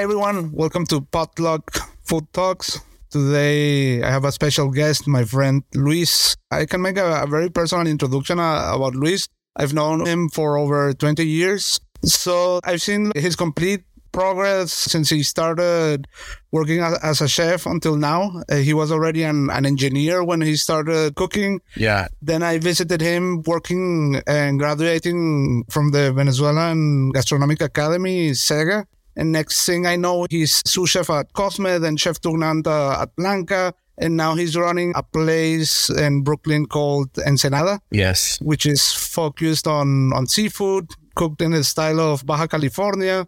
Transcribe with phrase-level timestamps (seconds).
[0.00, 0.52] Hi, everyone.
[0.52, 2.80] Welcome to Potluck Food Talks.
[3.10, 6.38] Today, I have a special guest, my friend Luis.
[6.50, 9.28] I can make a, a very personal introduction uh, about Luis.
[9.56, 11.80] I've known him for over 20 years.
[12.02, 16.06] So I've seen his complete progress since he started
[16.50, 18.42] working as, a chef until now.
[18.48, 21.60] Uh, he was already an, an engineer when he started cooking.
[21.76, 22.08] Yeah.
[22.22, 28.86] Then I visited him working and graduating from the Venezuelan Gastronomic Academy, CEGA.
[29.20, 33.14] And next thing I know, he's sous chef at Cosme, then chef tournant uh, at
[33.16, 33.74] Blanca.
[33.98, 38.38] And now he's running a place in Brooklyn called Ensenada, Yes.
[38.40, 43.26] which is focused on, on seafood, cooked in the style of Baja California.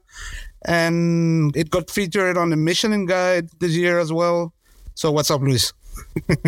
[0.64, 4.54] And it got featured on the Michelin Guide this year as well.
[4.94, 5.74] So what's up, Luis?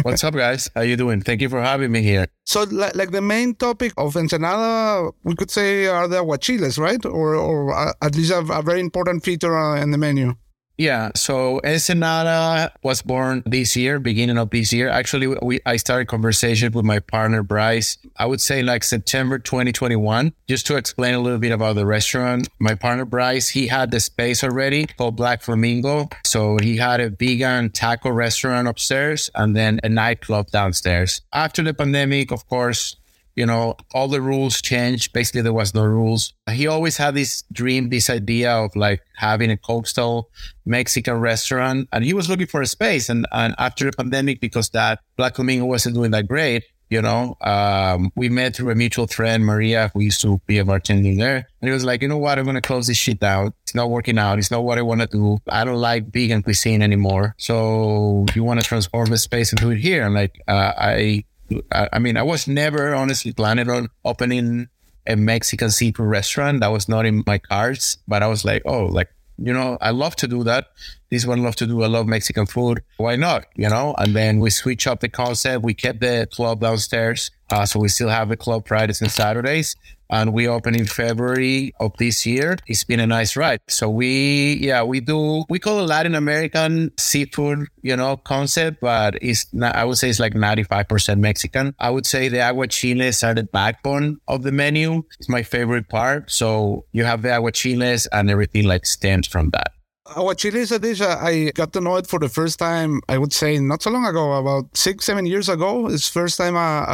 [0.02, 0.70] What's up, guys?
[0.74, 1.20] How you doing?
[1.20, 2.26] Thank you for having me here.
[2.46, 7.04] So, like, like the main topic of Ensenada, we could say are the aguachiles, right?
[7.04, 10.34] Or, or uh, at least a, a very important feature uh, in the menu.
[10.76, 11.10] Yeah.
[11.14, 14.88] So Ensenada was born this year, beginning of this year.
[14.88, 17.96] Actually, we I started conversation with my partner Bryce.
[18.16, 20.32] I would say like September 2021.
[20.48, 22.48] Just to explain a little bit about the restaurant.
[22.58, 26.08] My partner Bryce, he had the space already called Black Flamingo.
[26.24, 31.22] So he had a vegan taco restaurant upstairs and then a nightclub downstairs.
[31.32, 32.96] After the pandemic, of course,
[33.36, 35.12] you know, all the rules changed.
[35.12, 36.34] Basically, there was no rules.
[36.50, 40.30] He always had this dream, this idea of like having a coastal
[40.64, 41.88] Mexican restaurant.
[41.92, 43.08] And he was looking for a space.
[43.08, 47.36] And, and after the pandemic, because that Black Flamingo wasn't doing that great, you know,
[47.40, 51.48] um, we met through a mutual friend, Maria, who used to be a bartender there.
[51.60, 52.38] And he was like, you know what?
[52.38, 53.52] I'm going to close this shit down.
[53.62, 54.38] It's not working out.
[54.38, 55.38] It's not what I want to do.
[55.48, 57.34] I don't like vegan cuisine anymore.
[57.38, 60.04] So you want to transform the space and do it here?
[60.04, 61.24] And like, uh, I,
[61.72, 64.68] I mean, I was never honestly planning on opening
[65.06, 66.60] a Mexican seafood restaurant.
[66.60, 69.90] That was not in my cards, but I was like, oh, like, you know, I
[69.90, 70.68] love to do that.
[71.10, 71.82] This one love to do.
[71.82, 72.82] I love Mexican food.
[72.96, 73.46] Why not?
[73.54, 75.64] You know, and then we switch up the concept.
[75.64, 77.30] We kept the club downstairs.
[77.50, 79.76] Uh, so we still have the club Fridays and Saturdays.
[80.10, 82.56] And we open in February of this year.
[82.66, 83.60] It's been a nice ride.
[83.68, 89.16] So we, yeah, we do, we call it Latin American seafood, you know, concept, but
[89.22, 91.74] it's not, I would say it's like 95% Mexican.
[91.78, 95.02] I would say the aguachiles are the backbone of the menu.
[95.18, 96.30] It's my favorite part.
[96.30, 99.73] So you have the aguachiles and everything like stems from that.
[100.06, 103.16] Aguachile is a dish uh, I got to know it for the first time, I
[103.16, 105.86] would say not so long ago, about six, seven years ago.
[105.88, 106.84] It's first time I,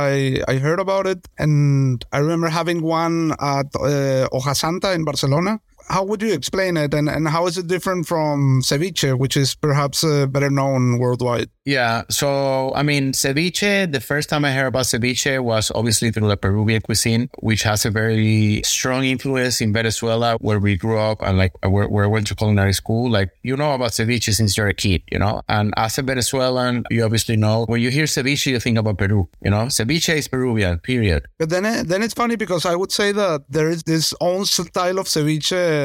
[0.47, 1.27] I, I heard about it.
[1.37, 5.61] And I remember having one at uh, Hoja Santa in Barcelona.
[5.91, 6.95] How would you explain it?
[6.95, 11.51] And, and how is it different from ceviche, which is perhaps uh, better known worldwide?
[11.65, 12.03] Yeah.
[12.11, 16.37] So, I mean, ceviche, the first time I heard about ceviche was obviously through the
[16.37, 21.37] Peruvian cuisine, which has a very strong influence in Venezuela, where we grew up and
[21.39, 23.11] like where, where I went to culinary school.
[23.11, 25.43] Like, you know about ceviche since you're a kid, you know?
[25.49, 29.29] And as a Venezuelan, you obviously know when you hear ceviche, you think about Peru,
[29.43, 29.65] you know?
[29.67, 31.27] Ceviche is Peruvian, period.
[31.39, 34.45] But then, it- then it's funny because I would say that there is this own
[34.45, 35.80] style of ceviche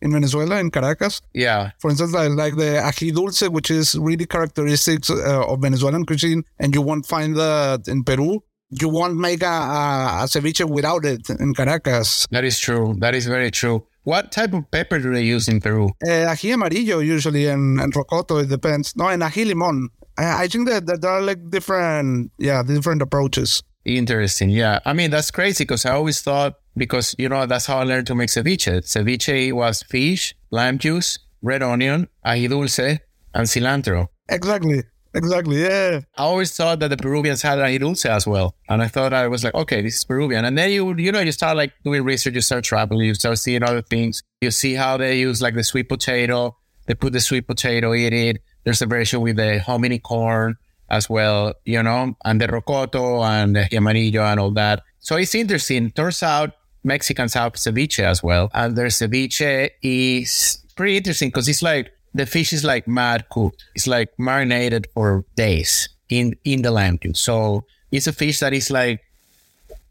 [0.00, 1.20] in Venezuela, in Caracas.
[1.34, 1.70] Yeah.
[1.80, 6.42] For instance, like, like the ají dulce, which is really characteristic uh, of Venezuelan cuisine,
[6.58, 8.42] and you won't find that in Peru.
[8.70, 12.26] You won't make a, a, a ceviche without it in Caracas.
[12.30, 12.94] That is true.
[12.98, 13.86] That is very true.
[14.04, 15.86] What type of pepper do they use in Peru?
[16.06, 18.94] Uh, ají amarillo usually, and, and rocoto, it depends.
[18.96, 19.88] No, and ají limón.
[20.18, 23.62] I, I think that, that there are like different, yeah, different approaches.
[23.84, 24.50] Interesting.
[24.50, 24.80] Yeah.
[24.84, 28.06] I mean, that's crazy because I always thought, because, you know, that's how I learned
[28.08, 28.82] to make ceviche.
[28.82, 33.00] Ceviche was fish, lime juice, red onion, ají dulce,
[33.34, 34.08] and cilantro.
[34.28, 34.82] Exactly.
[35.14, 35.62] Exactly.
[35.62, 36.00] Yeah.
[36.16, 38.54] I always thought that the Peruvians had ají dulce as well.
[38.68, 40.44] And I thought I was like, okay, this is Peruvian.
[40.44, 43.38] And then you, you know, you start like doing research, you start traveling, you start
[43.38, 44.22] seeing other things.
[44.40, 46.56] You see how they use like the sweet potato.
[46.86, 48.42] They put the sweet potato in it.
[48.64, 50.56] There's a version with the hominy corn
[50.90, 54.82] as well, you know, and the rocoto and the amarillo and all that.
[55.00, 55.90] So it's interesting.
[55.90, 56.52] Turns out
[56.84, 58.50] Mexicans have ceviche as well.
[58.54, 63.64] And their ceviche is pretty interesting because it's like the fish is like mad cooked.
[63.74, 67.20] It's like marinated for days in, in the lime juice.
[67.20, 69.00] So it's a fish that is like,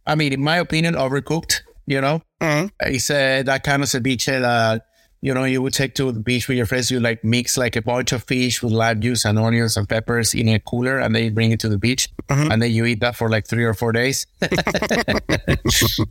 [0.05, 2.21] I mean, in my opinion, overcooked, you know?
[2.41, 2.71] Mhm.
[2.81, 4.85] It's uh, that kind of ceviche that,
[5.21, 6.91] you know, you would take to the beach with your friends.
[6.91, 10.33] You like mix like a bunch of fish with lime juice and onions and peppers
[10.33, 12.99] in a cooler and then you bring it to the beach and then you eat
[13.01, 14.25] that for like three or four days.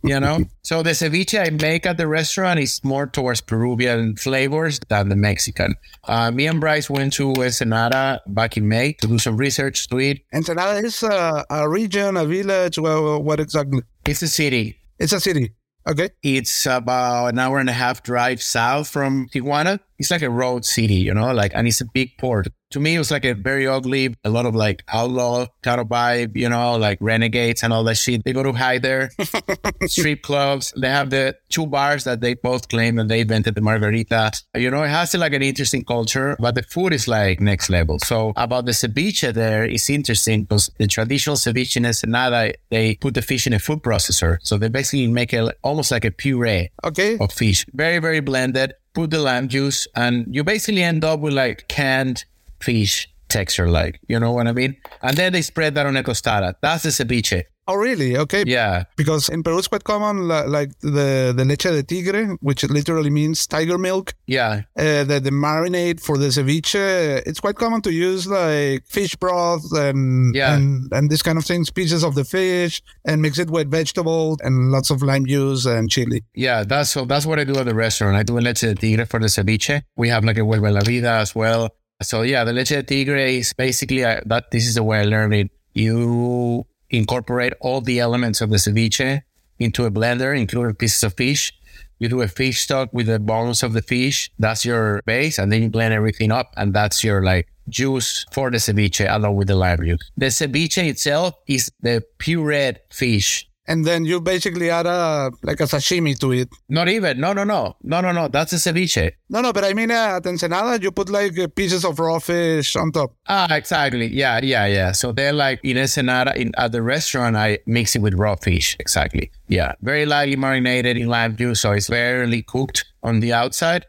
[0.05, 0.45] you know?
[0.63, 5.17] So the ceviche I make at the restaurant is more towards Peruvian flavors than the
[5.17, 5.75] Mexican.
[6.05, 9.99] Uh, me and Bryce went to Ensenada back in May to do some research to
[9.99, 10.21] it.
[10.35, 12.79] Ensenada is a, a region, a village.
[12.79, 13.83] Well, what exactly?
[14.07, 14.79] It's a city.
[14.99, 15.53] It's a city.
[15.89, 16.11] Okay.
[16.23, 19.79] It's about an hour and a half drive south from Tijuana.
[19.99, 22.49] it's like a road city, you know, like, and it's a big port.
[22.71, 25.87] To me, it was like a very ugly, a lot of like outlaw kind of
[25.87, 28.25] vibe, you know, like renegades and all that shit.
[28.25, 29.11] They go to hide there,
[29.87, 30.73] strip clubs.
[30.77, 34.33] They have the two bars that they both claim that they invented the margarita.
[34.57, 38.01] You know, it has like an interesting culture, but the food is like next level.
[38.01, 43.15] So about the ceviche there is interesting because the traditional ceviche in Ensenada, they put
[43.15, 44.39] the fish in a food processor.
[44.43, 47.17] So they basically make it almost like a puree Okay.
[47.19, 47.65] of fish.
[47.73, 48.75] Very, very blended.
[48.93, 52.25] Put the lime juice, and you basically end up with like canned
[52.61, 54.76] fish texture, like you know what I mean.
[55.03, 56.55] And then they spread that on a tostada.
[56.62, 57.43] That's the ceviche.
[57.69, 58.17] Oh, really?
[58.17, 58.44] Okay.
[58.47, 63.11] Yeah, Because in Peru it's quite common, like the, the leche de tigre, which literally
[63.11, 64.14] means tiger milk.
[64.29, 69.17] yeah, Uh, the, the marinade for the ceviche, it's quite common to use like fish
[69.17, 70.55] broth and, Yeah.
[70.55, 74.38] and, and this kind of things, pieces of the fish and mix it with vegetables
[74.44, 76.23] and lots of lime juice and chili.
[76.37, 76.62] yeah.
[76.62, 77.05] That's so.
[77.05, 78.14] That's what I do at the restaurant.
[78.17, 79.82] I do a leche de tigre for the ceviche.
[79.97, 81.70] We have like a vuelve la vida as well.
[82.03, 84.51] So yeah, the leche de tigre is basically uh, that.
[84.51, 85.51] This is the way I learned it.
[85.73, 89.23] You incorporate all the elements of the ceviche
[89.59, 91.53] into a blender, including pieces of fish.
[91.99, 94.31] You do a fish stock with the bones of the fish.
[94.39, 98.51] That's your base, and then you blend everything up, and that's your like juice for
[98.51, 100.11] the ceviche along with the lime juice.
[100.17, 103.49] The ceviche itself is the pureed fish.
[103.69, 106.49] And then you basically add a, like a sashimi to it.
[106.69, 107.21] Not even.
[107.21, 108.29] No, no, no, no, no, no.
[108.29, 109.13] That's a ceviche.
[109.29, 112.19] No, no, but I mean, uh, at Ensenada, you put like uh, pieces of raw
[112.19, 113.15] fish on top.
[113.29, 114.07] Ah, exactly.
[114.07, 114.93] Yeah, yeah, yeah.
[114.93, 118.77] So they're like in Ensenada, in at the restaurant, I mix it with raw fish.
[118.79, 119.31] Exactly.
[119.49, 123.87] Yeah, very lightly marinated in lime juice, so it's barely cooked on the outside.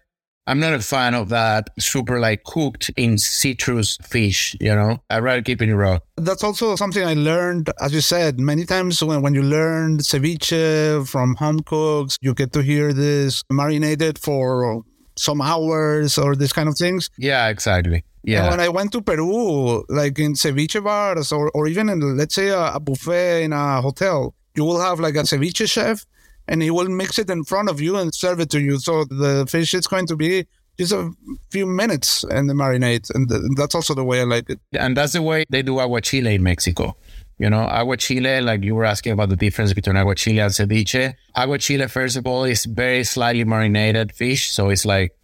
[0.47, 4.55] I'm not a fan of that super like cooked in citrus fish.
[4.61, 5.99] You know, I'd rather keep it raw.
[6.15, 11.05] That's also something I learned, as you said, many times when, when you learn ceviche
[11.07, 14.83] from home cooks, you get to hear this marinated for
[15.17, 17.09] some hours or this kind of things.
[17.17, 17.95] Yeah, exactly.
[17.95, 22.17] And Yeah, when I went to Peru, like in ceviche bars or, or even in,
[22.17, 26.05] let's say, a, a buffet in a hotel, you will have like a ceviche chef
[26.47, 28.79] and he will mix it in front of you and serve it to you.
[28.79, 30.47] So the fish is going to be
[30.77, 31.11] just a
[31.49, 33.09] few minutes in the marinade.
[33.13, 34.59] And th- that's also the way I like it.
[34.73, 36.95] and that's the way they do aguachile in Mexico.
[37.39, 41.13] You know, aguachile, like you were asking about the difference between aguachile and ceviche.
[41.35, 44.51] Aguachile, first of all, is very slightly marinated fish.
[44.51, 45.15] So it's like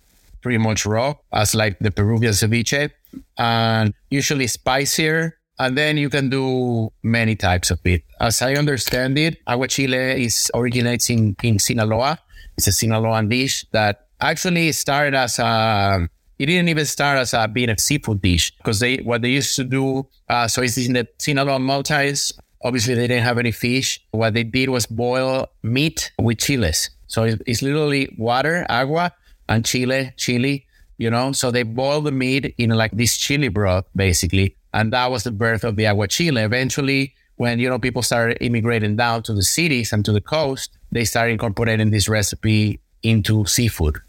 [0.42, 2.92] pretty much raw, as like the Peruvian ceviche,
[3.38, 5.38] and usually spicier.
[5.60, 8.04] And then you can do many types of it.
[8.20, 12.18] As I understand it, aguachile is originates in, in Sinaloa.
[12.58, 16.10] It's a Sinaloan dish that actually started as a
[16.40, 19.56] it didn't even start as a being a seafood dish because they what they used
[19.56, 20.08] to do.
[20.28, 22.34] Uh, so it's in the Sinaloa Mountains.
[22.64, 24.04] Obviously, they didn't have any fish.
[24.12, 26.90] What they did was boil meat with chiles.
[27.08, 29.14] So it's, it's literally water, agua,
[29.48, 30.66] and chile, chili.
[30.98, 35.12] You know, so they boil the meat in like this chili broth, basically, and that
[35.12, 36.44] was the birth of the aguachile.
[36.44, 40.78] Eventually, when you know people started immigrating down to the cities and to the coast,
[40.92, 44.00] they started incorporating this recipe into seafood.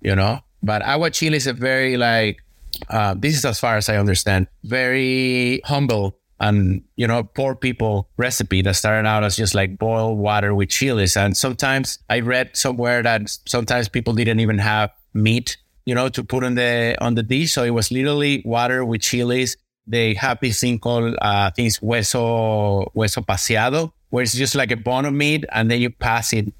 [0.00, 2.42] You know, but aguachile is a very like
[2.90, 8.08] uh, this is as far as I understand, very humble and you know poor people
[8.18, 11.16] recipe that started out as just like boiled water with chilies.
[11.16, 15.56] And sometimes I read somewhere that sometimes people didn't even have meat,
[15.86, 17.52] you know, to put on the on the dish.
[17.52, 19.56] So it was literally water with chilies.
[19.86, 24.76] They have this thing called uh, things hueso hueso paseado, where it's just like a
[24.76, 26.52] bone of meat, and then you pass it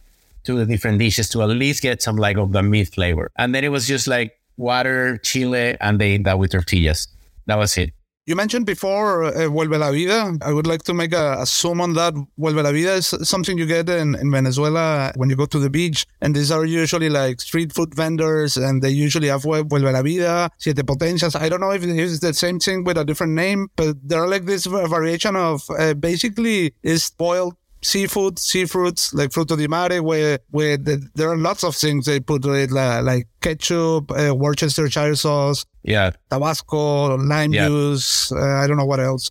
[0.45, 3.30] to the different dishes to at least get some like of the meat flavor.
[3.37, 7.09] And then it was just like water, chile, and they ate that with tortillas.
[7.47, 7.92] That was it.
[8.28, 10.37] You mentioned before uh, Vuelve la Vida.
[10.42, 12.12] I would like to make a, a zoom on that.
[12.37, 15.71] Vuelve la Vida is something you get in, in Venezuela when you go to the
[15.71, 16.09] beach.
[16.21, 20.50] And these are usually like street food vendors and they usually have Vuelve la Vida,
[20.59, 21.37] Siete Potencias.
[21.37, 24.45] I don't know if it's the same thing with a different name, but they're like
[24.45, 30.76] this variation of uh, basically is boiled seafood, seafruits like fruto di mare, where where
[30.76, 35.64] the, there are lots of things they put with like, like ketchup, uh, Worcestershire sauce,
[35.83, 36.11] Yeah.
[36.30, 37.68] Tabasco, lime Yeah.
[37.68, 38.33] juice.
[38.33, 39.30] Uh, I don't know what else.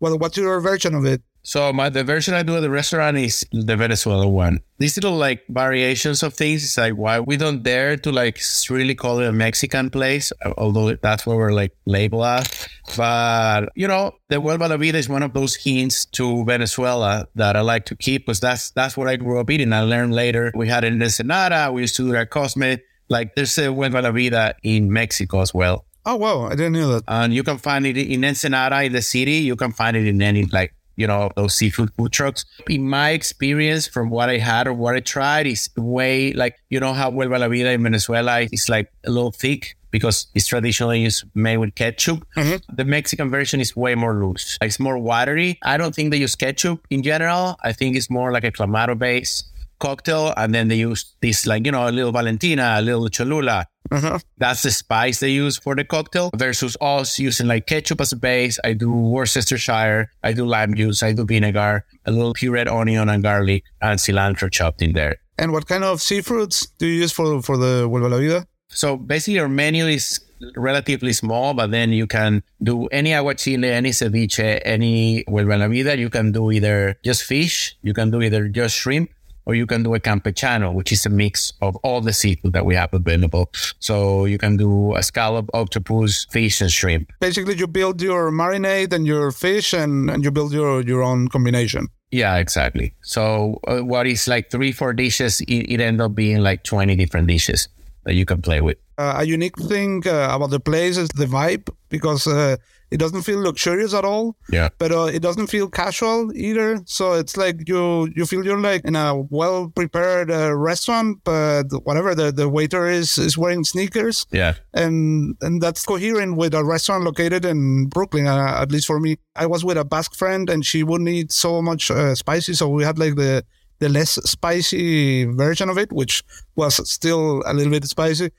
[0.00, 1.22] Well, what's your version of it?
[1.46, 4.58] So my the version I do at the restaurant is the Venezuela one.
[4.78, 6.64] These little like variations of things.
[6.64, 10.96] It's like why we don't dare to like really call it a Mexican place, although
[10.96, 12.68] that's what we're like labeled as.
[12.96, 17.54] But you know, the Vuelve la Vida is one of those hints to Venezuela that
[17.54, 19.72] I like to keep because that's that's what I grew up eating.
[19.72, 21.70] I learned later we had it in Ensenada.
[21.70, 22.82] We used to do it at Cosme.
[23.08, 25.84] Like there's a Vuelve la Vida in Mexico as well.
[26.04, 27.04] Oh wow, I didn't know that.
[27.06, 29.46] and you can find it in Ensenada in the city.
[29.46, 32.44] You can find it in any like you know those seafood food trucks.
[32.68, 36.80] In my experience, from what I had or what I tried, is way like you
[36.80, 39.76] know how Vuelve la Vida in Venezuela is like a little thick.
[39.96, 42.18] because it's traditionally used made with ketchup.
[42.36, 42.74] Mm-hmm.
[42.74, 44.58] The Mexican version is way more loose.
[44.60, 45.58] It's more watery.
[45.62, 47.56] I don't think they use ketchup in general.
[47.62, 49.44] I think it's more like a clamato base
[49.78, 53.66] cocktail, and then they use this like you know a little Valentina, a little Cholula.
[53.90, 54.18] Uh-huh.
[54.38, 58.16] That's the spice they use for the cocktail versus us using like ketchup as a
[58.16, 58.58] base.
[58.64, 63.22] I do Worcestershire, I do lime juice, I do vinegar, a little pureed onion and
[63.22, 65.16] garlic and cilantro chopped in there.
[65.38, 68.46] And what kind of seafoods do you use for for the Vuelve la Vida?
[68.68, 70.20] So basically, our menu is
[70.56, 75.96] relatively small, but then you can do any aguachile, any ceviche, any Vuelve la Vida.
[75.96, 79.10] You can do either just fish, you can do either just shrimp,
[79.46, 82.66] or you can do a campechano, which is a mix of all the seafood that
[82.66, 83.50] we have available.
[83.78, 87.12] So you can do a scallop, octopus, fish, and shrimp.
[87.20, 91.28] Basically, you build your marinade and your fish, and, and you build your your own
[91.28, 91.88] combination.
[92.10, 92.94] Yeah, exactly.
[93.02, 96.94] So uh, what is like three, four dishes, it, it end up being like 20
[96.96, 97.68] different dishes
[98.04, 98.78] that you can play with.
[98.96, 102.56] Uh, a unique thing uh, about the place is the vibe because uh,
[102.90, 104.68] it doesn't feel luxurious at all, Yeah.
[104.78, 106.80] but uh, it doesn't feel casual either.
[106.86, 111.64] So it's like you you feel you're like in a well prepared uh, restaurant, but
[111.84, 114.54] whatever the, the waiter is is wearing sneakers, Yeah.
[114.74, 118.26] and and that's coherent with a restaurant located in Brooklyn.
[118.26, 121.32] Uh, at least for me, I was with a Basque friend, and she wouldn't eat
[121.32, 123.44] so much uh, spicy, so we had like the
[123.78, 126.22] the less spicy version of it, which
[126.54, 128.30] was still a little bit spicy.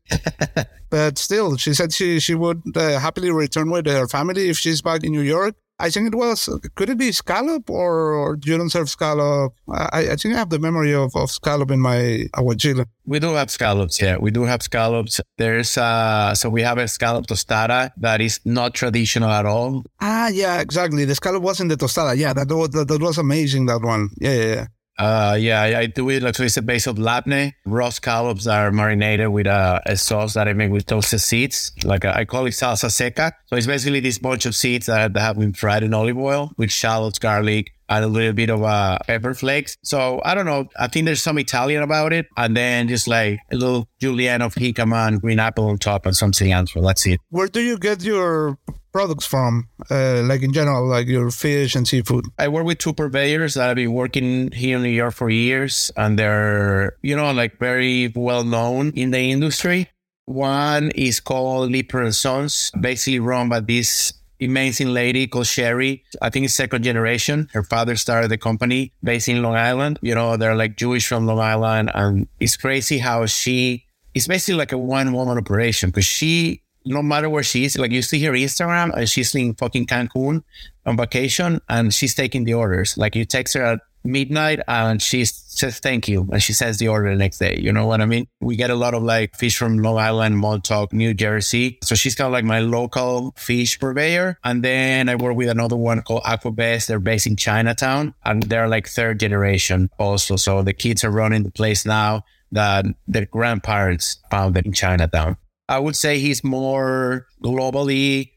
[0.89, 4.82] but still, she said she she would uh, happily return with her family if she's
[4.82, 5.56] back in New York.
[5.79, 6.50] I think it was.
[6.74, 9.53] Could it be scallop or, or you don't serve scallop?
[9.70, 12.86] I, I think I have the memory of, of scallop in my aguachile.
[13.06, 14.17] We do have scallops, yeah.
[14.17, 15.22] We do have scallops.
[15.38, 19.84] There's uh so we have a scallop tostada that is not traditional at all.
[20.01, 21.06] Ah, yeah, exactly.
[21.06, 22.17] The scallop was in the tostada.
[22.17, 23.67] Yeah, that was that, that was amazing.
[23.67, 24.10] That one.
[24.17, 24.65] Yeah, yeah, yeah.
[24.98, 27.54] Uh yeah, I, do it like so it's a base of labne.
[27.66, 31.72] Raw scallops are marinated with a, a sauce that I make with toasted seeds.
[31.84, 33.34] Like I call it salsa seca.
[33.46, 36.51] So it's basically this bunch of seeds that, that have been fried in olive oil
[36.58, 39.77] with shallots, garlic, and a little bit of uh, pepper flakes.
[39.84, 40.67] So I don't know.
[40.79, 44.56] I think there's some Italian about it, and then just like a little julienne of
[44.56, 46.86] jicama and green apple on top and some cilantro.
[46.86, 47.20] That's it.
[47.29, 48.58] Where do you get your
[48.91, 49.70] products from?
[49.91, 52.25] Uh, like in general, like your fish and seafood.
[52.38, 55.91] I work with two purveyors that have been working here in New York for years,
[55.96, 59.89] and they're, you know, like very well known in the industry.
[60.25, 66.03] One is called Liper and Sons, basically run by this amazing lady called Sherry.
[66.22, 67.50] I think it's second generation.
[67.53, 70.00] Her father started the company based in Long Island.
[70.01, 73.86] You know, they're like Jewish from Long Island, and it's crazy how she.
[74.13, 77.91] It's basically like a one woman operation because she no matter where she is, like
[77.91, 80.44] you see her Instagram and she's in fucking Cancun
[80.86, 82.98] on vacation and she's taking the orders.
[82.98, 86.88] Like you text her at midnight and she says thank you and she sends the
[86.88, 87.58] order the next day.
[87.60, 88.28] You know what I mean?
[88.40, 91.78] We get a lot of like fish from Long Island, Montauk, New Jersey.
[91.84, 94.40] So she's kind of like my local fish purveyor.
[94.44, 96.88] And then I work with another one called Aquabest.
[96.88, 100.36] They're based in Chinatown and they're like third generation also.
[100.36, 105.38] So the kids are running the place now that their grandparents founded in Chinatown.
[105.70, 108.32] I would say he's more globally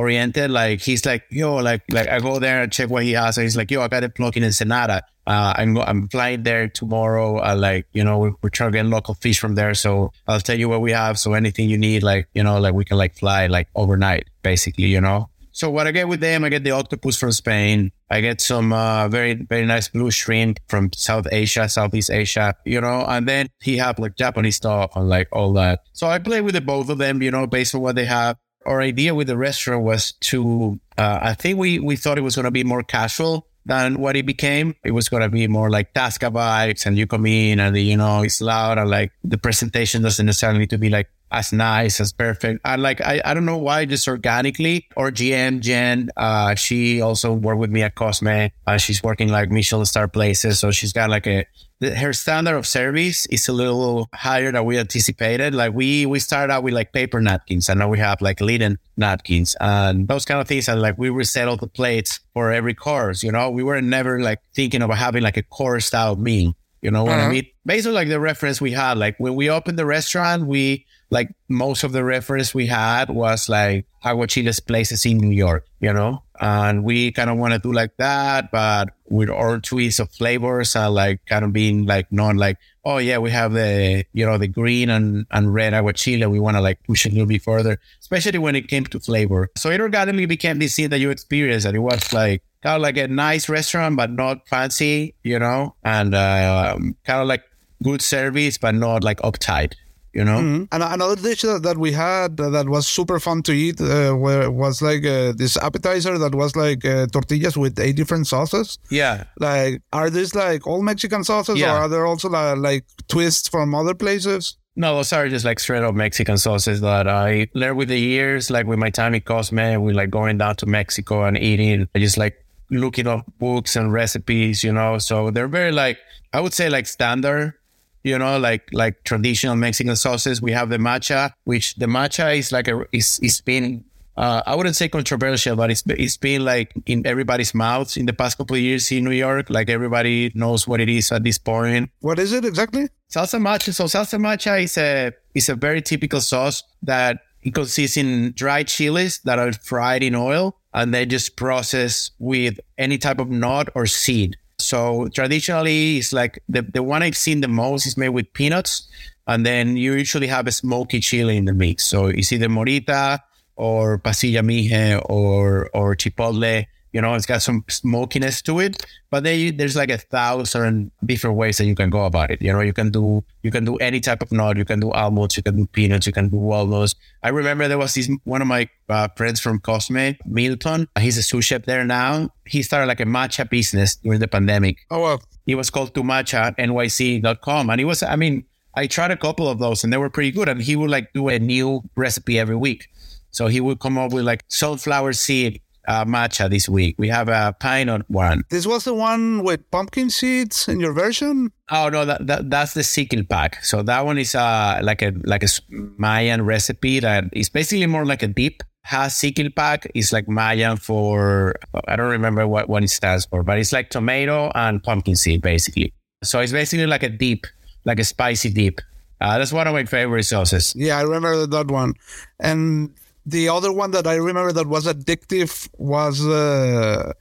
[0.00, 0.50] oriented.
[0.50, 3.36] Like he's like, yo, like like I go there and check what he has.
[3.36, 5.02] And he's like, yo, I got a plug in Ensenada.
[5.26, 7.38] Uh, I'm I'm flying there tomorrow.
[7.38, 9.74] Uh, like you know, we're, we're trying to get local fish from there.
[9.74, 11.18] So I'll tell you what we have.
[11.18, 14.86] So anything you need, like you know, like we can like fly like overnight, basically.
[14.86, 15.28] You know.
[15.52, 17.90] So what I get with them, I get the octopus from Spain.
[18.08, 22.80] I get some uh, very very nice blue shrimp from South Asia, Southeast Asia, you
[22.80, 23.04] know.
[23.06, 25.80] And then he have like Japanese stuff and like all that.
[25.92, 28.36] So I play with the both of them, you know, based on what they have.
[28.66, 32.36] Our idea with the restaurant was to, uh, I think we we thought it was
[32.36, 34.74] going to be more casual than what it became.
[34.84, 37.96] It was going to be more like Tasca vibes, and you come in and you
[37.96, 42.00] know it's loud and like the presentation doesn't necessarily need to be like as nice
[42.00, 42.60] as perfect.
[42.64, 47.32] I like I, I don't know why just organically or GM Jen uh she also
[47.32, 48.48] worked with me at Cosme.
[48.66, 51.44] Uh, she's working like Michelin star places, so she's got like a
[51.80, 55.54] the, her standard of service is a little higher than we anticipated.
[55.54, 58.78] Like we we started out with like paper napkins, and now we have like linen
[58.96, 60.68] napkins and those kind of things.
[60.68, 63.22] And like we resettle the plates for every course.
[63.22, 66.54] You know, we were never like thinking of having like a course style meal.
[66.82, 67.30] You know what I Uh-huh.
[67.32, 67.46] mean?
[67.66, 71.82] Basically, like the reference we had, like when we opened the restaurant, we like most
[71.84, 76.22] of the reference we had was like Aguachile's places in New York, you know?
[76.40, 80.74] And we kind of want to do like that, but with our twist of flavors
[80.74, 84.38] and like kind of being like not like, oh yeah, we have the, you know,
[84.38, 86.30] the green and, and red Aguachile.
[86.30, 89.00] We want to like push it a little bit further, especially when it came to
[89.00, 89.50] flavor.
[89.56, 92.82] So it organically became this thing that you experienced and it was like, kind of
[92.82, 97.42] like a nice restaurant, but not fancy, you know, and uh, um, kind of like
[97.82, 99.74] good service, but not like uptight,
[100.12, 100.38] you know.
[100.40, 100.68] Mhm.
[100.72, 104.50] And another dish that, that we had that was super fun to eat uh, where
[104.50, 108.78] was like uh, this appetizer that was like uh, tortillas with eight different sauces.
[108.90, 111.74] Yeah, Like, are these like all Mexican sauces, Yeah.
[111.74, 114.56] or are there also like, like twists from other places?
[114.76, 118.50] No, those are just like straight up Mexican sauces that I learned with the years,
[118.50, 121.98] like with my time in Cosme, we like going down to Mexico and eating, I
[121.98, 122.34] just like
[122.70, 124.98] looking up books and recipes, you know.
[124.98, 125.98] So they're very like
[126.32, 127.54] I would say like standard,
[128.02, 130.40] you know, like like traditional Mexican sauces.
[130.40, 133.84] We have the macha, which the macha is like a is is been
[134.16, 138.12] uh, I wouldn't say controversial, but it's it's been like in everybody's mouths in the
[138.12, 139.48] past couple of years in New York.
[139.48, 141.90] Like everybody knows what it is at this point.
[142.00, 142.88] What is it exactly?
[143.10, 143.72] Salsa macha.
[143.72, 148.68] So salsa macha is a is a very typical sauce that it consists in dried
[148.68, 153.70] chilies that are fried in oil and then just processed with any type of nut
[153.74, 154.36] or seed.
[154.70, 158.86] So traditionally, it's like the, the one I've seen the most is made with peanuts,
[159.26, 161.82] and then you usually have a smoky chili in the mix.
[161.82, 163.18] So it's either morita
[163.56, 166.66] or pasilla mixe or or chipotle.
[166.92, 171.58] You know, it's got some smokiness to it, but there's like a thousand different ways
[171.58, 172.42] that you can go about it.
[172.42, 174.56] You know, you can do you can do any type of nut.
[174.56, 175.36] You can do almonds.
[175.36, 176.06] You can do peanuts.
[176.06, 176.94] You can do walnuts.
[177.22, 180.88] I remember there was this one of my uh, friends from Cosme, Milton.
[180.98, 182.30] He's a sous chef there now.
[182.44, 184.78] He started like a macha business during the pandemic.
[184.90, 185.22] Oh, well.
[185.46, 187.70] It was called tumacha.nyc.com.
[187.70, 188.44] And it was, I mean,
[188.74, 190.48] I tried a couple of those and they were pretty good.
[190.48, 192.88] And he would like do a new recipe every week.
[193.30, 196.94] So he would come up with like sunflower seed uh, macha this week.
[196.98, 198.44] We have a pine nut one.
[198.50, 201.52] This was the one with pumpkin seeds in your version?
[201.70, 203.62] Oh no, that, that that's the sikil p'aak.
[203.64, 208.04] So that one is uh like a like a Mayan recipe that is basically more
[208.04, 208.62] like a dip.
[208.84, 211.54] Has sikil p'aak is like Mayan for
[211.86, 215.42] I don't remember what what it stands for, but it's like tomato and pumpkin seed
[215.42, 215.92] basically.
[216.22, 217.46] So it's basically like a dip,
[217.84, 218.80] like a spicy dip.
[219.20, 220.74] Uh, that's one of my favorite sauces.
[220.74, 221.92] Yeah, I remember that one.
[222.38, 222.94] And
[223.30, 227.12] the other one that I remember that was addictive was uh,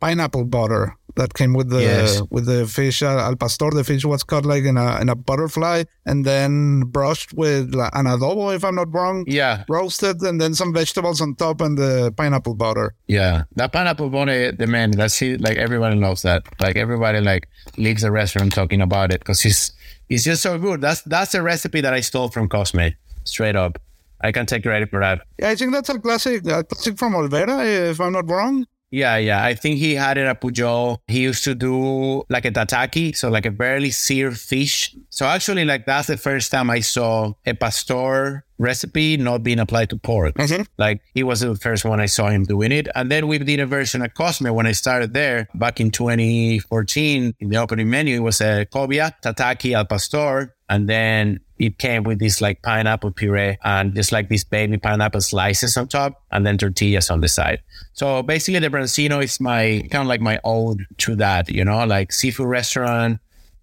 [0.00, 2.22] pineapple butter that came with the Yes.
[2.30, 3.70] with the fish uh, al pastor.
[3.74, 7.90] The fish was cut like in a in a butterfly and then brushed with like,
[7.94, 9.24] an adobo, if I'm not wrong.
[9.26, 12.94] Yeah, Roasted and then some vegetables on top and the pineapple butter.
[13.08, 15.40] Yeah, that pineapple butter, the man, that's it.
[15.40, 16.42] Like everybody loves that.
[16.60, 19.72] Like everybody like leaves the restaurant talking about it because it's
[20.08, 20.80] it's just so good.
[20.80, 22.94] That's that's a recipe that I stole from Cosme,
[23.24, 23.78] straight up.
[24.20, 25.22] I can take credit for that.
[25.38, 28.66] Yeah, I think that's a classic, a classic from Olvera, if I'm not wrong.
[28.90, 29.44] Yeah, yeah.
[29.44, 30.98] I think he had it at Pujol.
[31.08, 34.96] He used to do like a tataki, so like a barely seared fish.
[35.10, 39.90] So actually, like that's the first time I saw a pastor recipe not being applied
[39.90, 40.34] to pork.
[40.34, 40.66] Mhm.
[40.76, 42.88] Like he was the first one I saw him doing it.
[42.94, 47.34] And then we did a version at Cosme when I started there back in 2014.
[47.40, 50.54] In the opening menu, it was a cobia, tataki al pastor.
[50.68, 55.20] And then it came with this like pineapple puree and just like these baby pineapple
[55.22, 57.62] slices on top and then tortillas on the side.
[57.94, 61.84] So basically the Branzino is my kind of like my ode to that, you know,
[61.86, 63.18] like seafood restaurant,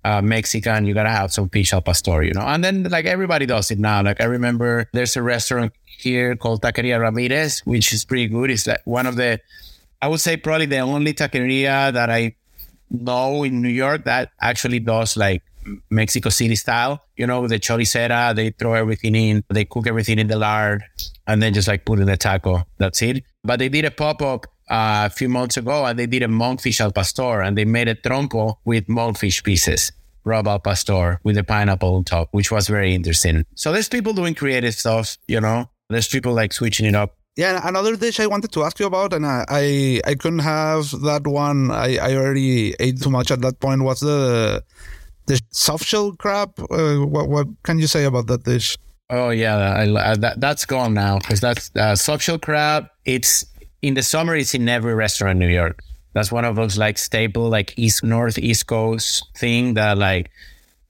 [0.05, 2.45] uh, Mexican, you gotta have some fish al pastor, you know.
[2.45, 4.03] And then like everybody does it now.
[4.03, 8.51] Like I remember there's a restaurant here called Taqueria Ramirez, which is pretty good.
[8.51, 9.39] It's like one of the,
[10.03, 12.35] I would say probably the only taqueria that I
[12.91, 15.41] know in New York that actually does like
[15.89, 17.01] Mexico City style.
[17.17, 20.83] You know, with the choricera, they throw everything in, they cook everything in the lard,
[21.25, 22.63] and then just like put in the taco.
[22.77, 23.23] That's it.
[23.43, 26.27] But they did a pop up uh, a few months ago, and they did a
[26.27, 29.91] monkfish al pastor, and they made a trompo with monkfish pieces.
[30.23, 33.45] Rub al pastor with the pineapple on top, which was very interesting.
[33.55, 35.69] So there's people doing creative stuff, you know.
[35.89, 37.15] There's people like switching it up.
[37.35, 40.89] Yeah, another dish I wanted to ask you about, and I I, I couldn't have
[41.01, 41.69] that one.
[41.69, 43.83] I, I already ate too much at that point.
[43.83, 44.63] Was the
[45.27, 46.53] the soft shell crab?
[46.71, 48.77] Uh, what what can you say about that dish?
[49.09, 52.87] Oh yeah, I, I, that that's gone now because that's uh, soft shell crab.
[53.03, 53.45] It's
[53.85, 54.35] in the summer.
[54.35, 55.83] It's in every restaurant in New York.
[56.13, 60.31] That's one of those like staple like east north east coast thing that like,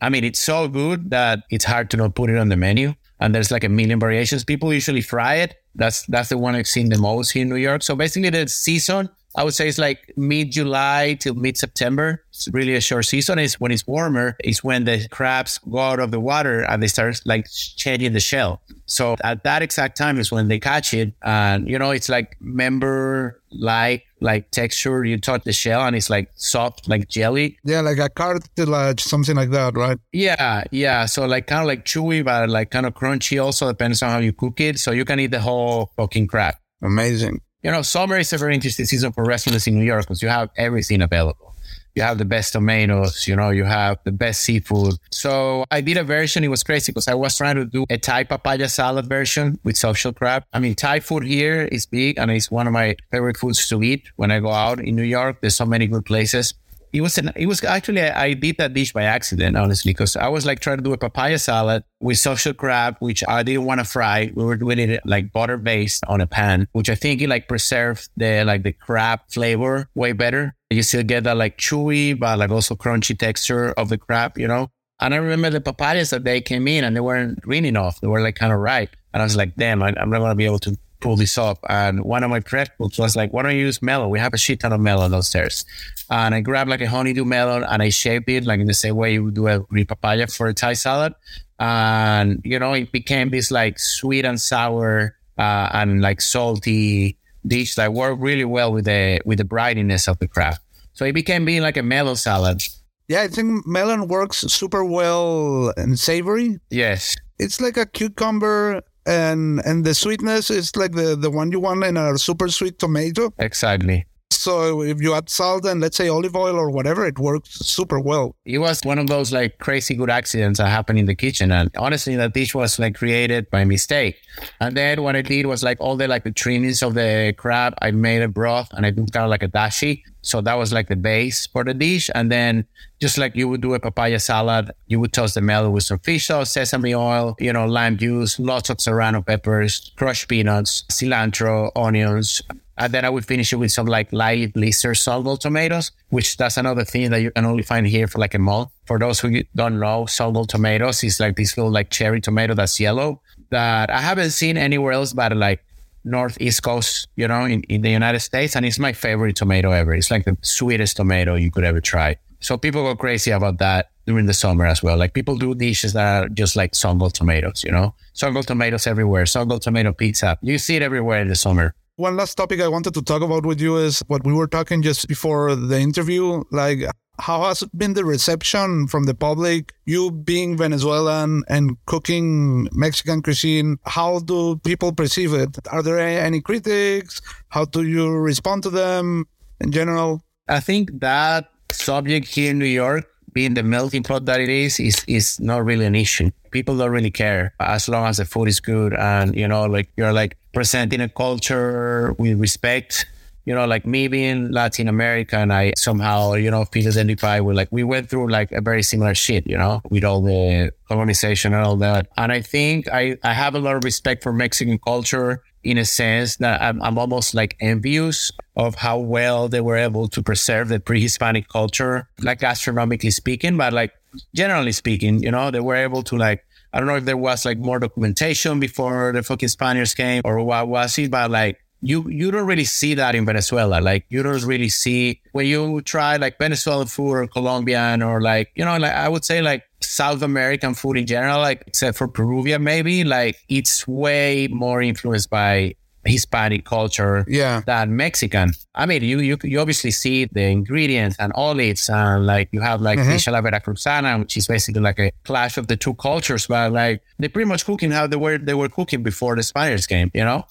[0.02, 2.94] I mean, it's so good that it's hard to not put it on the menu.
[3.20, 4.44] And there's like a million variations.
[4.44, 5.56] People usually fry it.
[5.74, 7.82] That's that's the one I've seen the most here in New York.
[7.82, 12.24] So basically, the season I would say it's like mid July till mid September.
[12.30, 13.40] It's really a short season.
[13.40, 14.36] It's when it's warmer.
[14.40, 18.20] It's when the crabs go out of the water and they start like changing the
[18.20, 18.62] shell.
[18.86, 22.38] So at that exact time is when they catch it, and you know it's like
[22.40, 25.04] member like like texture.
[25.04, 27.58] You touch the shell and it's like soft like jelly.
[27.64, 29.98] Yeah, like a cartilage, something like that, right?
[30.12, 31.06] Yeah, yeah.
[31.06, 33.44] So like kind of like chewy, but like kind of crunchy.
[33.44, 34.80] Also depends on how you cook it.
[34.80, 36.56] So you can eat the whole fucking crab.
[36.84, 37.42] Amazing.
[37.66, 40.28] You know, summer is a very interesting season for restaurants in New York because you
[40.28, 41.56] have everything available.
[41.96, 44.94] you have the best tomatoes, you know, you have the best seafood.
[45.10, 46.44] So I did a version.
[46.44, 49.78] It was crazy because I was trying to do a Thai papaya salad version with
[49.78, 50.44] soft shell crab.
[50.54, 53.82] I mean, Thai food here is big and it's one of my favorite foods to
[53.82, 55.42] eat when I go out in New York.
[55.42, 56.54] There's so many good places
[56.96, 60.30] it was an, it was actually I did that dish by accident, honestly, because I
[60.30, 63.66] was like trying to do a papaya salad with soft shell crab, which I didn't
[63.66, 64.32] want to fry.
[64.34, 67.50] We were doing it like butter based on a pan, which I think it like
[67.50, 70.56] preserved the like the crab flavor way better.
[70.70, 74.48] You still get that like chewy, but like also crunchy texture of the crab, you
[74.48, 74.70] know.
[75.02, 78.08] And I remember the papayas that they came in and they weren't green enough; they
[78.08, 78.96] were like kind of ripe.
[79.14, 81.60] And I was like, damn, I, I'm not gonna be able to pull this up.
[81.70, 84.10] And one of my prep books was like, why don't you use melon?
[84.10, 85.66] We have a shit ton of melon downstairs.
[86.10, 88.96] And I grabbed like a honeydew melon and I shaped it like in the same
[88.96, 91.14] way you would do a green papaya for a Thai salad.
[91.60, 97.76] And, you know, it became this like sweet and sour uh, and like salty dish
[97.76, 100.56] that worked really well with the with the brightiness of the crab.
[100.94, 102.64] So it became being like a melon salad.
[103.08, 106.60] Yeah, I think melon works super well and savory.
[106.72, 107.16] Yes.
[107.38, 111.84] It's like a cucumber and and the sweetness is like the the one you want
[111.84, 113.34] in a super sweet tomato.
[113.40, 114.06] Exactly.
[114.46, 118.00] So if you add salt and let's say olive oil or whatever, it works super
[118.00, 118.36] well.
[118.46, 121.52] It was one of those like crazy good accidents that happened in the kitchen.
[121.52, 124.18] And honestly, that dish was like created by mistake.
[124.62, 127.74] And then what I did was like all the like the trimmings of the crab,
[127.82, 130.04] I made a broth and I did kind of like a dashi.
[130.22, 132.12] So that was like the base for the dish.
[132.14, 132.68] And then
[133.02, 135.98] just like you would do a papaya salad, you would toast the melon with some
[135.98, 141.72] fish sauce, sesame oil, you know, lime juice, lots of serrano peppers, crushed peanuts, cilantro,
[141.76, 142.44] onions,
[142.78, 146.58] and then I would finish it with some like light blister Sungold tomatoes, which that's
[146.58, 148.70] another thing that you can only find here for like a month.
[148.86, 152.80] For those who don't know, Sungold tomatoes is like this little like cherry tomato that's
[152.80, 155.64] yellow that I haven't seen anywhere else but like
[156.04, 158.56] northeast coast, you know, in, in the United States.
[158.56, 159.94] And it's my favorite tomato ever.
[159.94, 162.18] It's like the sweetest tomato you could ever try.
[162.40, 164.98] So people go crazy about that during the summer as well.
[164.98, 169.24] Like people do dishes that are just like Sungold tomatoes, you know, Sungold tomatoes everywhere,
[169.24, 170.38] Sungold tomato pizza.
[170.42, 171.74] You see it everywhere in the summer.
[171.98, 174.82] One last topic I wanted to talk about with you is what we were talking
[174.82, 176.44] just before the interview.
[176.52, 176.80] Like,
[177.20, 179.74] how has been the reception from the public?
[179.86, 185.58] You being Venezuelan and cooking Mexican cuisine, how do people perceive it?
[185.72, 187.22] Are there any critics?
[187.48, 189.24] How do you respond to them
[189.62, 190.22] in general?
[190.50, 194.80] I think that subject here in New York being the melting pot that it is,
[194.80, 196.32] is is not really an issue.
[196.52, 199.90] People don't really care as long as the food is good and you know, like
[199.98, 203.06] you're like presenting a culture with respect.
[203.46, 207.68] You know, like me being Latin American, I somehow, you know, feel identified with like
[207.70, 211.64] we went through like a very similar shit, you know, with all the colonization and
[211.64, 212.08] all that.
[212.18, 215.86] And I think I, I have a lot of respect for Mexican culture in a
[215.86, 220.70] sense that I'm, I'm almost like envious of how well they were able to preserve
[220.70, 223.92] the pre-Hispanic culture, like astronomically speaking, but like
[224.34, 226.45] generally speaking, you know, they were able to like,
[226.76, 230.44] I don't know if there was like more documentation before the fucking Spaniards came or
[230.44, 233.80] what was it, but like you you don't really see that in Venezuela.
[233.80, 238.52] Like you don't really see when you try like Venezuelan food or Colombian or like
[238.56, 242.10] you know like I would say like South American food in general, like except for
[242.10, 245.76] Peruvian maybe, like it's way more influenced by
[246.06, 247.62] Hispanic culture yeah.
[247.66, 248.52] than Mexican.
[248.76, 252.82] I mean, you, you you obviously see the ingredients and olives and like you have
[252.82, 253.12] like mm-hmm.
[253.12, 256.72] fish a la veracruzana, which is basically like a clash of the two cultures, but
[256.72, 260.12] like they pretty much cooking how they were they were cooking before the Spaniards came,
[260.14, 260.46] you know.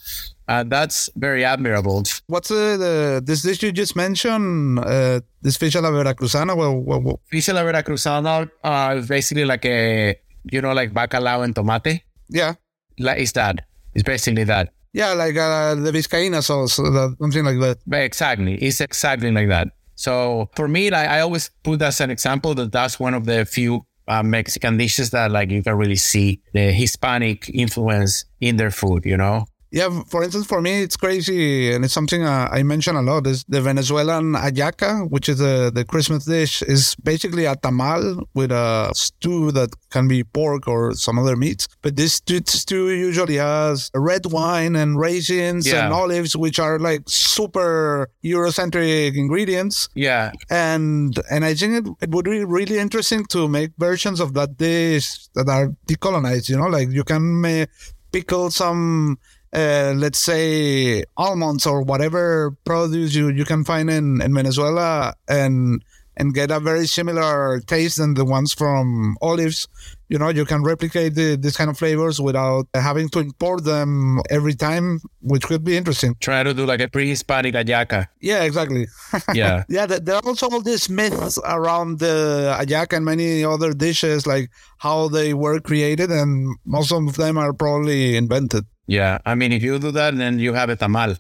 [0.47, 2.03] Uh, that's very admirable.
[2.27, 4.79] What's uh, the this dish you just mentioned?
[4.79, 6.57] Uh, this fish a la veracruzana.
[6.57, 7.21] Well, well, well.
[7.31, 10.17] Fish a la veracruzana uh, is basically like a
[10.51, 12.03] you know like bacalao and tomate.
[12.29, 12.55] Yeah,
[12.99, 13.65] like it's that.
[13.95, 14.73] It's basically that.
[14.95, 17.79] Yeah, like uh, the Vizcaína sauce, something like that.
[17.93, 19.69] Exactly, it's exactly like that.
[19.97, 23.27] So for me, like, I always put that as an example that that's one of
[23.27, 28.57] the few uh, Mexican dishes that like you can really see the Hispanic influence in
[28.57, 29.05] their food.
[29.05, 32.95] You know, yeah, for instance, for me, it's crazy, and it's something uh, I mention
[32.95, 33.27] a lot.
[33.27, 38.53] Is the Venezuelan hallaca, which is a, the Christmas dish, is basically a tamal with
[38.53, 41.67] a stew that can be pork or some other meats.
[41.83, 45.87] But this stew usually has red wine and raisins yeah.
[45.87, 49.89] and olives, which are like super Eurocentric ingredients.
[49.97, 54.35] Yeah, and and I think it, it would be really interesting to make versions of
[54.35, 56.49] that dish that are decolonized.
[56.49, 57.71] You know, like you can make
[58.15, 59.19] pickle some
[59.55, 65.85] uh, let's say almonds or whatever produce you, you can find in, in Venezuela and
[66.17, 69.67] and get a very similar taste than the ones from olives.
[70.09, 74.21] You know, you can replicate the, this kind of flavors without having to import them
[74.31, 76.15] every time, which could be interesting.
[76.21, 78.07] Try to do like a pre-Hispanic hallaca.
[78.21, 78.87] Yeah, exactly.
[79.35, 79.65] Yeah.
[79.69, 84.27] yeah, there there are also all these myths around the hallaca and many other dishes,
[84.27, 88.67] like how they were created, and most of them are probably invented.
[88.87, 89.19] Yeah.
[89.25, 91.19] I mean, if you do that, then you have a tamal.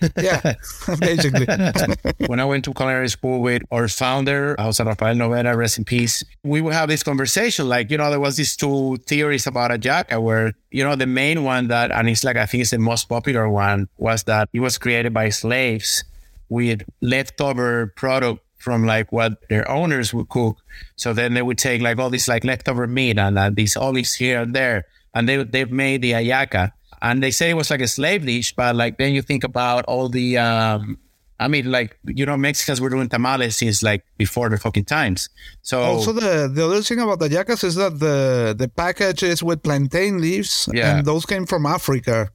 [0.16, 0.54] Yeah,
[1.00, 1.46] basically.
[2.28, 6.22] when I went to culinary school with our founder, Jose Rafael Lovera, rest in peace,
[6.44, 7.68] we would have this conversation.
[7.68, 11.42] Like, you know, there was these two theories about hallaca where, you know, the main
[11.42, 14.60] one that, and it's like, I think it's the most popular one, was that it
[14.60, 16.04] was created by slaves
[16.48, 20.58] with leftover product from like what their owners would cook.
[20.96, 24.14] So then they would take like all this like leftover meat and uh, these olives
[24.14, 24.84] here and there,
[25.14, 26.72] and they they've made the hallaca.
[27.02, 29.84] And they say it was like a slave dish, but like then you think about
[29.86, 30.98] all the, um,
[31.38, 35.30] I mean, like you know, Mexicans were doing tamales since like before the fucking times.
[35.62, 39.42] So Also, the the other thing about the hallacas is that the the package is
[39.42, 40.96] with plantain leaves, Yeah.
[40.98, 42.28] and those came from Africa.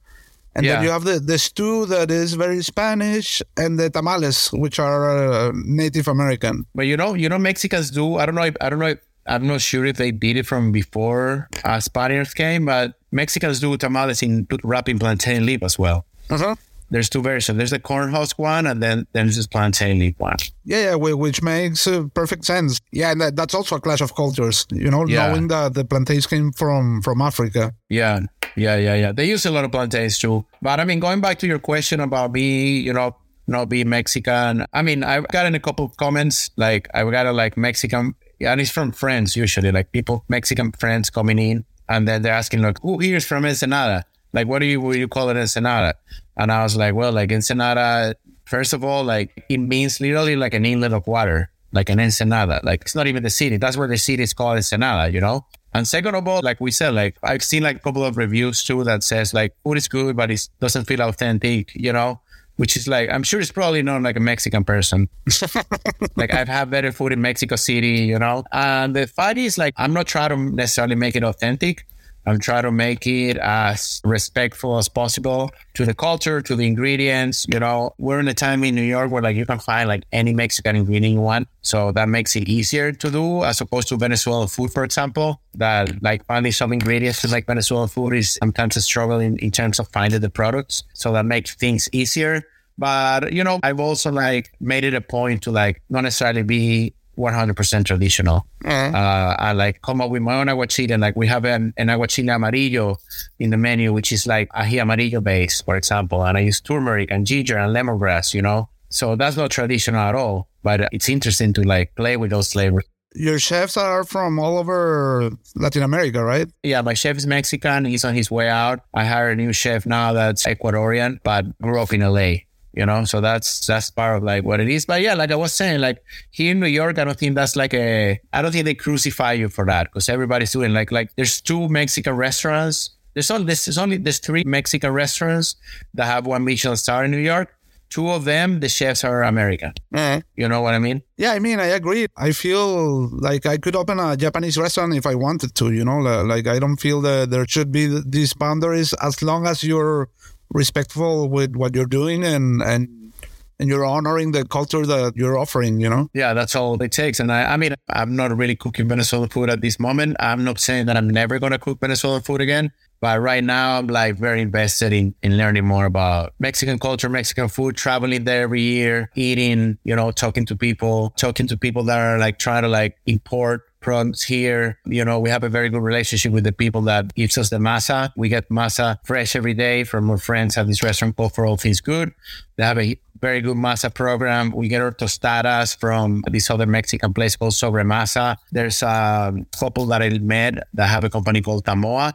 [0.56, 0.76] And Yeah.
[0.76, 5.02] then you have the, the stew that is very Spanish, and the tamales, which are
[5.12, 6.64] uh, Native American.
[6.74, 8.16] But you know, you know, Mexicans do.
[8.16, 8.42] I don't know.
[8.50, 8.86] If, I don't know.
[8.88, 8.98] If,
[9.28, 13.76] I'm not sure if they did it from before uh, Spaniards came, but Mexicans do
[13.76, 16.04] tamales in wrapping plantain leaf as well.
[16.30, 16.54] Uh-huh.
[16.88, 17.58] There's two versions.
[17.58, 20.36] There's the corn husk one, and then then there's this plantain leaf one.
[20.64, 22.78] Yeah, yeah, which makes uh, perfect sense.
[22.92, 24.66] Yeah, and that, that's also a clash of cultures.
[24.70, 25.26] You know, Yeah.
[25.26, 27.72] knowing that the plantains came from from Africa.
[27.88, 28.20] Yeah,
[28.54, 29.12] yeah, yeah, yeah.
[29.12, 30.44] They use a lot of plantains too.
[30.62, 33.16] But I mean, going back to your question about me, you know,
[33.48, 34.64] not being Mexican.
[34.72, 36.50] I mean, I've gotten a couple of comments.
[36.56, 41.10] Like I've got a like Mexican, and it's from friends usually, like people, Mexican friends
[41.10, 44.04] coming in, and then they're asking like, "Who here is from Ensenada?
[44.32, 45.94] Like, what do you what do you call it Ensenada?"
[46.36, 48.14] And I was like, "Well, like Ensenada.
[48.44, 52.60] First of all, like it means literally like an inlet of water." Like an Ensenada,
[52.62, 53.58] like it's not even the city.
[53.58, 55.44] That's where the city is called Ensenada, you know.
[55.74, 58.64] And second of all, like we said, like I've seen like a couple of reviews
[58.64, 62.20] too that says like food is good, but it doesn't feel authentic, you know,
[62.56, 65.08] which is like, I'm sure it's probably not like a Mexican person.
[66.16, 69.74] like I've had better food in Mexico City, you know, and the fact is like,
[69.76, 71.86] I'm not trying to necessarily make it authentic.
[72.26, 77.46] I'm trying to make it as respectful as possible to the culture, to the ingredients.
[77.48, 80.04] You know, we're in a time in New York where like you can find like
[80.12, 81.48] any Mexican ingredient you want.
[81.62, 86.02] So that makes it easier to do as opposed to Venezuelan food, for example, that
[86.02, 89.78] like finding some ingredients to like Venezuelan food is sometimes a struggle in, in terms
[89.78, 90.82] of finding the products.
[90.94, 92.42] So that makes things easier.
[92.78, 96.94] But, you know, I've also like made it a point to like not necessarily be
[97.16, 98.46] 100% traditional.
[98.94, 100.90] Uh, I like come up with my own aguachile.
[100.90, 102.98] And like we have an, an aguachile amarillo
[103.38, 106.24] in the menu, which is like ají amarillo base, for example.
[106.24, 108.68] And I use turmeric and ginger and lemongrass, you know?
[108.88, 112.84] So that's not traditional at all, but it's interesting to like play with those flavors.
[113.14, 116.48] Your chefs are from all over Latin America, right?
[116.62, 117.86] Yeah, my chef is Mexican.
[117.86, 118.80] He's on his way out.
[118.92, 122.44] I hired a new chef now that's Ecuadorian, but grew up in LA.
[122.76, 124.84] You know, so that's that's part of like what it is.
[124.84, 127.56] But yeah, like I was saying, like here in New York, I don't think that's
[127.56, 128.20] like a.
[128.34, 131.70] I don't think they crucify you for that because everybody's doing like like there's two
[131.70, 132.90] Mexican restaurants.
[133.14, 135.56] There's only there's only there's three Mexican restaurants
[135.94, 137.56] that have one Michelin star in New York.
[137.88, 139.72] Two of them, the chefs are American.
[139.94, 140.20] Mm-hmm.
[140.34, 141.02] You know what I mean?
[141.16, 142.08] Yeah, I mean, I agree.
[142.16, 146.00] I feel like I could open a Japanese restaurant if I wanted to, you know,
[146.00, 150.10] like I don't feel that there should be these boundaries as long as you're
[150.50, 153.12] respectful with what you're doing and, and,
[153.58, 156.08] and you're honoring the culture that you're offering, you know?
[156.12, 157.20] Yeah, that's all it takes.
[157.20, 160.16] And I, I mean, I'm not really cooking Venezuelan food at this moment.
[160.20, 162.72] I'm not saying that I'm never going to cook Venezuelan food again.
[163.00, 167.48] But right now, I'm like very invested in, in learning more about Mexican culture, Mexican
[167.48, 171.98] food, traveling there every year, eating, you know, talking to people, talking to people that
[171.98, 174.78] are like trying to like import products here.
[174.84, 177.58] You know, we have a very good relationship with the people that gives us the
[177.58, 178.12] masa.
[178.16, 181.56] We get masa fresh every day from our friends at this restaurant called For All
[181.56, 182.12] Things Good.
[182.56, 184.50] They have a very good masa program.
[184.50, 188.36] We get our tostadas from this other Mexican place called Sobre Masa.
[188.50, 192.14] There's a couple that I met that have a company called Tamoa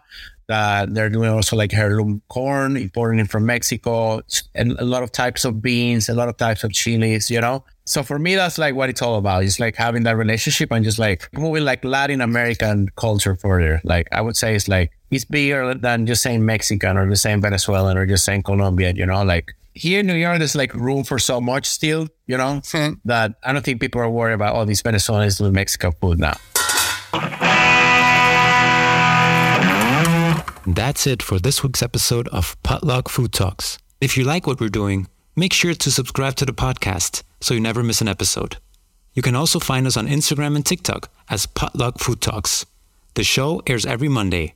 [0.51, 4.21] that they're doing also like heirloom corn, importing it from Mexico,
[4.53, 7.63] and a lot of types of beans, a lot of types of chilies, you know?
[7.85, 9.43] So for me, that's like what it's all about.
[9.43, 13.79] It's like having that relationship and just like moving like Latin American culture further.
[13.85, 17.41] Like I would say it's like, it's bigger than just saying Mexican or just saying
[17.41, 19.23] Venezuelan or just saying Colombian, you know?
[19.23, 22.93] Like here in New York, there's like room for so much still, you know, hmm.
[23.05, 26.19] that I don't think people are worried about oh, all these Venezuelans with Mexican food
[26.19, 26.35] now.
[30.67, 33.79] That's it for this week's episode of Potluck Food Talks.
[33.99, 37.59] If you like what we're doing, make sure to subscribe to the podcast so you
[37.59, 38.57] never miss an episode.
[39.15, 42.65] You can also find us on Instagram and TikTok as Potluck Food Talks.
[43.15, 44.53] The show airs every Monday.